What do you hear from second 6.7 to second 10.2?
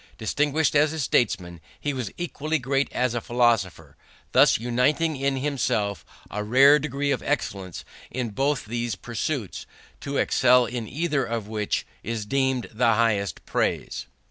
degree of excellence in both these pursuits, to